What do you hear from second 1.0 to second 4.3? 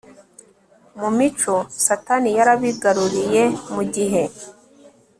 mico Satani yarabigaruriye Mu gihe